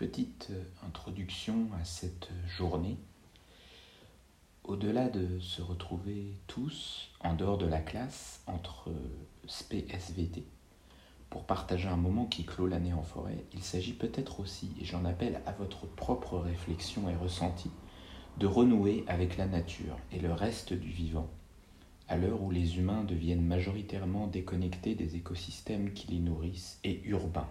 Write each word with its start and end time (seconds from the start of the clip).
Petite 0.00 0.48
euh, 0.52 0.62
introduction 0.86 1.68
à 1.78 1.84
cette 1.84 2.30
journée. 2.48 2.96
Au-delà 4.64 5.10
de 5.10 5.38
se 5.40 5.60
retrouver 5.60 6.32
tous 6.46 7.10
en 7.20 7.34
dehors 7.34 7.58
de 7.58 7.66
la 7.66 7.80
classe 7.80 8.42
entre 8.46 8.88
euh, 8.88 9.44
SP 9.44 9.84
SVT 9.92 10.46
pour 11.28 11.44
partager 11.44 11.86
un 11.86 11.98
moment 11.98 12.24
qui 12.24 12.46
clôt 12.46 12.66
l'année 12.66 12.94
en 12.94 13.02
forêt, 13.02 13.44
il 13.52 13.62
s'agit 13.62 13.92
peut-être 13.92 14.40
aussi, 14.40 14.72
et 14.80 14.86
j'en 14.86 15.04
appelle 15.04 15.42
à 15.44 15.52
votre 15.52 15.86
propre 15.86 16.38
réflexion 16.38 17.10
et 17.10 17.16
ressenti, 17.16 17.70
de 18.38 18.46
renouer 18.46 19.04
avec 19.06 19.36
la 19.36 19.46
nature 19.46 19.98
et 20.12 20.18
le 20.18 20.32
reste 20.32 20.72
du 20.72 20.88
vivant, 20.88 21.28
à 22.08 22.16
l'heure 22.16 22.40
où 22.40 22.50
les 22.50 22.78
humains 22.78 23.04
deviennent 23.04 23.44
majoritairement 23.44 24.28
déconnectés 24.28 24.94
des 24.94 25.16
écosystèmes 25.16 25.92
qui 25.92 26.06
les 26.06 26.20
nourrissent 26.20 26.80
et 26.84 27.02
urbains. 27.04 27.50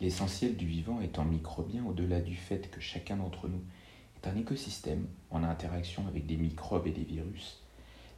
L'essentiel 0.00 0.56
du 0.56 0.66
vivant 0.66 1.00
étant 1.00 1.24
microbien 1.24 1.84
au-delà 1.86 2.20
du 2.20 2.36
fait 2.36 2.70
que 2.70 2.80
chacun 2.80 3.16
d'entre 3.16 3.48
nous 3.48 3.62
est 4.16 4.28
un 4.28 4.36
écosystème 4.36 5.06
en 5.30 5.42
interaction 5.42 6.06
avec 6.06 6.26
des 6.26 6.36
microbes 6.36 6.86
et 6.86 6.92
des 6.92 7.04
virus, 7.04 7.62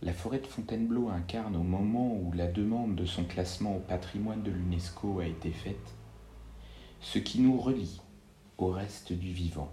la 0.03 0.13
forêt 0.13 0.39
de 0.39 0.47
Fontainebleau 0.47 1.09
incarne 1.09 1.57
au 1.57 1.63
moment 1.63 2.15
où 2.15 2.33
la 2.33 2.47
demande 2.47 2.95
de 2.95 3.05
son 3.05 3.25
classement 3.25 3.77
au 3.77 3.81
patrimoine 3.81 4.43
de 4.43 4.51
l'UNESCO 4.51 5.21
a 5.21 5.27
été 5.27 5.51
faite, 5.51 5.95
ce 7.01 7.19
qui 7.19 7.41
nous 7.41 7.59
relie 7.59 8.01
au 8.59 8.69
reste 8.69 9.13
du 9.13 9.33
vivant, 9.33 9.73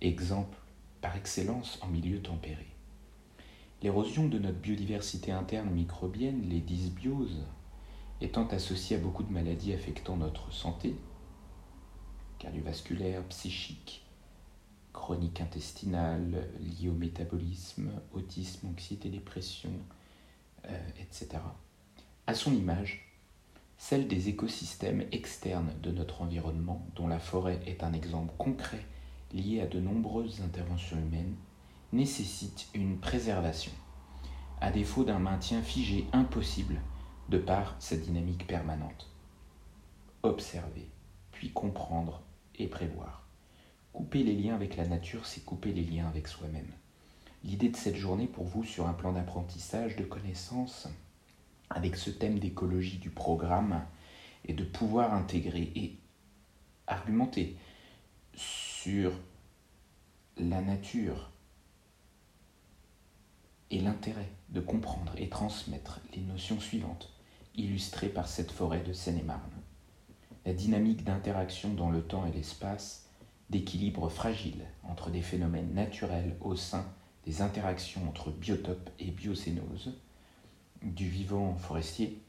exemple 0.00 0.58
par 1.00 1.16
excellence 1.16 1.78
en 1.82 1.88
milieu 1.88 2.20
tempéré. 2.20 2.66
L'érosion 3.82 4.28
de 4.28 4.38
notre 4.38 4.58
biodiversité 4.58 5.32
interne 5.32 5.70
microbienne, 5.70 6.48
les 6.48 6.60
dysbioses, 6.60 7.44
étant 8.20 8.46
associée 8.48 8.96
à 8.96 9.00
beaucoup 9.00 9.22
de 9.22 9.32
maladies 9.32 9.74
affectant 9.74 10.16
notre 10.16 10.52
santé, 10.52 10.94
cardiovasculaire, 12.42 13.22
psychique, 13.28 14.04
chronique 14.92 15.40
intestinale, 15.40 16.48
liée 16.60 16.88
au 16.88 16.94
métabolisme, 16.94 17.90
autisme, 18.12 18.66
anxiété, 18.66 19.08
dépression, 19.10 19.70
euh, 20.66 20.88
etc. 20.98 21.40
À 22.26 22.34
son 22.34 22.52
image, 22.52 23.08
celle 23.78 24.08
des 24.08 24.28
écosystèmes 24.28 25.04
externes 25.12 25.72
de 25.82 25.92
notre 25.92 26.22
environnement, 26.22 26.84
dont 26.96 27.06
la 27.06 27.20
forêt 27.20 27.60
est 27.66 27.84
un 27.84 27.92
exemple 27.92 28.32
concret 28.38 28.84
lié 29.32 29.60
à 29.60 29.66
de 29.66 29.80
nombreuses 29.80 30.42
interventions 30.42 30.98
humaines, 30.98 31.36
nécessite 31.92 32.68
une 32.74 32.98
préservation, 32.98 33.72
à 34.60 34.72
défaut 34.72 35.04
d'un 35.04 35.18
maintien 35.20 35.62
figé 35.62 36.06
impossible 36.12 36.80
de 37.28 37.38
par 37.38 37.76
sa 37.78 37.96
dynamique 37.96 38.46
permanente. 38.46 39.08
Observer, 40.22 40.88
puis 41.30 41.50
comprendre 41.50 42.22
et 42.58 42.66
prévoir. 42.66 43.26
Couper 43.92 44.22
les 44.22 44.34
liens 44.34 44.54
avec 44.54 44.76
la 44.76 44.86
nature, 44.86 45.26
c'est 45.26 45.44
couper 45.44 45.72
les 45.72 45.84
liens 45.84 46.08
avec 46.08 46.28
soi-même. 46.28 46.70
L'idée 47.44 47.68
de 47.68 47.76
cette 47.76 47.96
journée 47.96 48.26
pour 48.26 48.44
vous 48.44 48.64
sur 48.64 48.86
un 48.86 48.92
plan 48.92 49.12
d'apprentissage, 49.12 49.96
de 49.96 50.04
connaissance, 50.04 50.88
avec 51.70 51.96
ce 51.96 52.10
thème 52.10 52.38
d'écologie 52.38 52.98
du 52.98 53.10
programme, 53.10 53.84
est 54.46 54.54
de 54.54 54.64
pouvoir 54.64 55.14
intégrer 55.14 55.72
et 55.74 55.98
argumenter 56.86 57.56
sur 58.34 59.12
la 60.38 60.60
nature 60.60 61.30
et 63.70 63.80
l'intérêt 63.80 64.30
de 64.50 64.60
comprendre 64.60 65.12
et 65.16 65.28
transmettre 65.28 66.00
les 66.14 66.22
notions 66.22 66.60
suivantes, 66.60 67.12
illustrées 67.54 68.08
par 68.08 68.28
cette 68.28 68.50
forêt 68.50 68.82
de 68.82 68.92
Seine-et-Marne 68.92 69.61
la 70.44 70.52
dynamique 70.52 71.04
d'interaction 71.04 71.74
dans 71.74 71.90
le 71.90 72.02
temps 72.02 72.26
et 72.26 72.32
l'espace, 72.32 73.06
d'équilibre 73.50 74.08
fragile 74.08 74.64
entre 74.82 75.10
des 75.10 75.20
phénomènes 75.20 75.74
naturels 75.74 76.36
au 76.40 76.56
sein 76.56 76.86
des 77.26 77.42
interactions 77.42 78.08
entre 78.08 78.30
biotope 78.30 78.90
et 78.98 79.10
biocénose, 79.10 79.94
du 80.82 81.08
vivant 81.08 81.54
forestier 81.54 82.20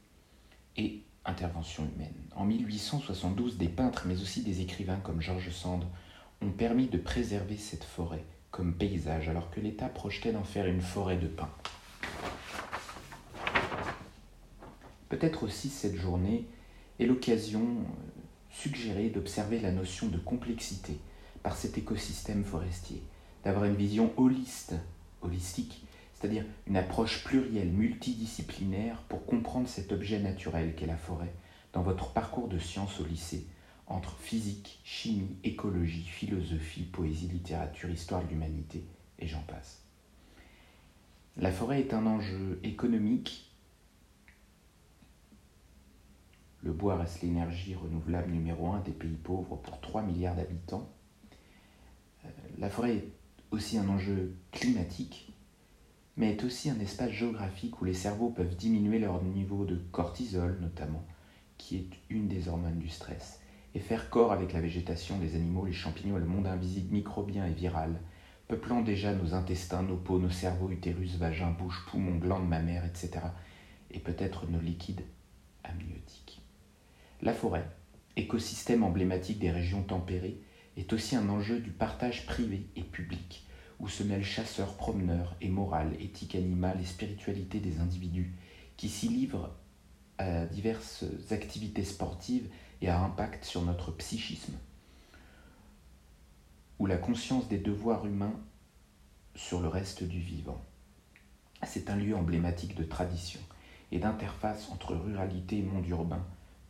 et 0.76 1.02
intervention 1.24 1.84
humaine. 1.84 2.14
En 2.36 2.44
1872, 2.44 3.56
des 3.56 3.68
peintres, 3.68 4.04
mais 4.06 4.20
aussi 4.20 4.42
des 4.42 4.60
écrivains 4.60 5.00
comme 5.02 5.20
George 5.20 5.50
Sand, 5.50 5.84
ont 6.42 6.50
permis 6.50 6.86
de 6.86 6.98
préserver 6.98 7.56
cette 7.56 7.84
forêt 7.84 8.24
comme 8.50 8.74
paysage, 8.74 9.28
alors 9.28 9.50
que 9.50 9.60
l'État 9.60 9.88
projetait 9.88 10.32
d'en 10.32 10.44
faire 10.44 10.66
une 10.66 10.82
forêt 10.82 11.16
de 11.16 11.26
pins. 11.26 11.50
Peut-être 15.08 15.42
aussi 15.42 15.70
cette 15.70 15.96
journée 15.96 16.46
est 16.98 17.06
l'occasion 17.06 17.62
euh, 17.62 18.20
suggérée 18.50 19.10
d'observer 19.10 19.60
la 19.60 19.72
notion 19.72 20.08
de 20.08 20.18
complexité 20.18 20.98
par 21.42 21.56
cet 21.56 21.76
écosystème 21.76 22.44
forestier, 22.44 23.02
d'avoir 23.44 23.64
une 23.64 23.74
vision 23.74 24.12
holiste, 24.16 24.74
holistique, 25.22 25.84
c'est-à-dire 26.14 26.44
une 26.66 26.76
approche 26.76 27.24
plurielle, 27.24 27.68
multidisciplinaire 27.68 29.02
pour 29.08 29.26
comprendre 29.26 29.68
cet 29.68 29.92
objet 29.92 30.20
naturel 30.20 30.74
qu'est 30.74 30.86
la 30.86 30.96
forêt 30.96 31.34
dans 31.72 31.82
votre 31.82 32.12
parcours 32.12 32.48
de 32.48 32.58
sciences 32.58 33.00
au 33.00 33.04
lycée, 33.04 33.46
entre 33.86 34.16
physique, 34.18 34.80
chimie, 34.84 35.36
écologie, 35.44 36.04
philosophie, 36.04 36.84
poésie, 36.84 37.28
littérature, 37.28 37.90
histoire 37.90 38.24
de 38.24 38.30
l'humanité, 38.30 38.84
et 39.18 39.26
j'en 39.26 39.42
passe. 39.42 39.82
La 41.36 41.50
forêt 41.50 41.80
est 41.80 41.92
un 41.92 42.06
enjeu 42.06 42.60
économique, 42.62 43.50
Le 46.64 46.72
bois 46.72 46.96
reste 46.96 47.20
l'énergie 47.20 47.74
renouvelable 47.74 48.32
numéro 48.32 48.68
un 48.68 48.80
des 48.80 48.92
pays 48.92 49.18
pauvres 49.22 49.56
pour 49.56 49.82
3 49.82 50.02
milliards 50.02 50.34
d'habitants. 50.34 50.90
Euh, 52.24 52.28
la 52.58 52.70
forêt 52.70 52.96
est 52.96 53.08
aussi 53.50 53.76
un 53.76 53.86
enjeu 53.86 54.34
climatique, 54.50 55.34
mais 56.16 56.30
est 56.30 56.42
aussi 56.42 56.70
un 56.70 56.80
espace 56.80 57.10
géographique 57.10 57.82
où 57.82 57.84
les 57.84 57.92
cerveaux 57.92 58.30
peuvent 58.30 58.56
diminuer 58.56 58.98
leur 58.98 59.22
niveau 59.22 59.66
de 59.66 59.76
cortisol 59.92 60.56
notamment, 60.62 61.04
qui 61.58 61.76
est 61.76 61.90
une 62.08 62.28
des 62.28 62.48
hormones 62.48 62.78
du 62.78 62.88
stress, 62.88 63.40
et 63.74 63.80
faire 63.80 64.08
corps 64.08 64.32
avec 64.32 64.54
la 64.54 64.62
végétation, 64.62 65.20
les 65.20 65.34
animaux, 65.34 65.66
les 65.66 65.74
champignons 65.74 66.16
le 66.16 66.24
monde 66.24 66.46
invisible 66.46 66.94
microbien 66.94 67.44
et 67.44 67.52
viral, 67.52 68.00
peuplant 68.48 68.80
déjà 68.80 69.14
nos 69.14 69.34
intestins, 69.34 69.82
nos 69.82 69.98
peaux, 69.98 70.18
nos 70.18 70.30
cerveaux, 70.30 70.70
utérus, 70.70 71.16
vagin, 71.16 71.50
bouche, 71.50 71.84
poumons, 71.90 72.16
glandes 72.16 72.48
mammaires, 72.48 72.86
etc., 72.86 73.20
et 73.90 73.98
peut-être 73.98 74.46
nos 74.48 74.60
liquides 74.60 75.04
amniotiques. 75.62 76.43
La 77.24 77.32
forêt, 77.32 77.66
écosystème 78.16 78.82
emblématique 78.82 79.38
des 79.38 79.50
régions 79.50 79.82
tempérées, 79.82 80.42
est 80.76 80.92
aussi 80.92 81.16
un 81.16 81.30
enjeu 81.30 81.58
du 81.58 81.70
partage 81.70 82.26
privé 82.26 82.66
et 82.76 82.82
public, 82.82 83.46
où 83.80 83.88
se 83.88 84.02
mêlent 84.02 84.22
chasseurs, 84.22 84.74
promeneurs 84.74 85.34
et 85.40 85.48
morale, 85.48 85.96
éthique 86.00 86.34
animale 86.34 86.78
et 86.82 86.84
spiritualité 86.84 87.60
des 87.60 87.80
individus, 87.80 88.34
qui 88.76 88.90
s'y 88.90 89.08
livrent 89.08 89.56
à 90.18 90.44
diverses 90.44 91.06
activités 91.30 91.84
sportives 91.84 92.50
et 92.82 92.90
à 92.90 93.00
impact 93.00 93.46
sur 93.46 93.62
notre 93.62 93.90
psychisme, 93.92 94.58
ou 96.78 96.84
la 96.84 96.98
conscience 96.98 97.48
des 97.48 97.56
devoirs 97.56 98.04
humains 98.04 98.38
sur 99.34 99.62
le 99.62 99.68
reste 99.68 100.04
du 100.04 100.20
vivant. 100.20 100.62
C'est 101.62 101.88
un 101.88 101.96
lieu 101.96 102.14
emblématique 102.14 102.74
de 102.74 102.84
tradition 102.84 103.40
et 103.92 103.98
d'interface 103.98 104.68
entre 104.68 104.94
ruralité 104.94 105.60
et 105.60 105.62
monde 105.62 105.88
urbain, 105.88 106.22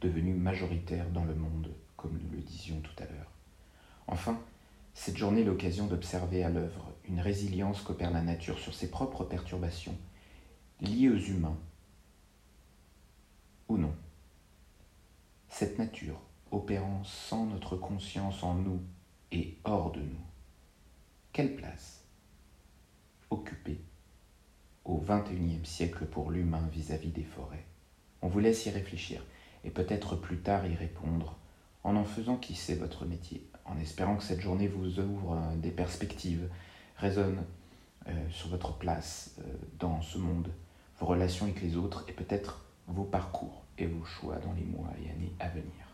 devenu 0.05 0.35
majoritaire 0.35 1.09
dans 1.11 1.25
le 1.25 1.35
monde, 1.35 1.75
comme 1.97 2.19
nous 2.19 2.31
le 2.31 2.43
disions 2.43 2.81
tout 2.81 3.03
à 3.03 3.07
l'heure. 3.07 3.31
Enfin, 4.07 4.39
cette 4.93 5.17
journée 5.17 5.41
est 5.41 5.45
l'occasion 5.45 5.87
d'observer 5.87 6.45
à 6.45 6.51
l'œuvre 6.51 6.93
une 7.09 7.21
résilience 7.21 7.81
qu'opère 7.81 8.11
la 8.11 8.21
nature 8.21 8.59
sur 8.59 8.75
ses 8.75 8.91
propres 8.91 9.25
perturbations, 9.25 9.97
liées 10.81 11.09
aux 11.09 11.19
humains 11.19 11.57
ou 13.69 13.79
non. 13.79 13.95
Cette 15.49 15.79
nature 15.79 16.21
opérant 16.51 17.03
sans 17.05 17.47
notre 17.47 17.77
conscience 17.77 18.43
en 18.43 18.55
nous 18.55 18.81
et 19.33 19.57
hors 19.65 19.91
de 19.91 20.01
nous. 20.01 20.27
Quelle 21.33 21.57
place 21.57 22.05
occuper 23.31 23.81
au 24.85 24.99
XXIe 24.99 25.65
siècle 25.65 26.05
pour 26.05 26.31
l'humain 26.31 26.69
vis-à-vis 26.71 27.11
des 27.11 27.25
forêts? 27.25 27.65
On 28.21 28.29
vous 28.29 28.39
laisse 28.39 28.67
y 28.67 28.71
réfléchir 28.71 29.25
et 29.65 29.71
peut-être 29.71 30.17
plus 30.17 30.39
tard 30.39 30.67
y 30.67 30.75
répondre, 30.75 31.37
en 31.83 31.97
en 31.97 32.05
faisant 32.05 32.37
qui 32.37 32.55
sait 32.55 32.75
votre 32.75 33.05
métier, 33.05 33.47
en 33.65 33.79
espérant 33.79 34.17
que 34.17 34.23
cette 34.23 34.41
journée 34.41 34.69
vous 34.69 35.01
ouvre 35.01 35.35
euh, 35.35 35.57
des 35.57 35.71
perspectives, 35.71 36.49
résonne 36.97 37.43
euh, 38.09 38.13
sur 38.31 38.49
votre 38.49 38.75
place 38.75 39.37
euh, 39.41 39.43
dans 39.79 40.01
ce 40.03 40.19
monde, 40.19 40.49
vos 40.99 41.07
relations 41.07 41.47
avec 41.47 41.63
les 41.63 41.77
autres 41.77 42.05
et 42.09 42.13
peut-être 42.13 42.65
vos 42.87 43.05
parcours 43.05 43.63
et 43.79 43.87
vos 43.87 44.05
choix 44.05 44.37
dans 44.37 44.53
les 44.53 44.65
mois 44.65 44.91
et 45.03 45.11
années 45.11 45.33
à 45.41 45.49
venir. 45.49 45.94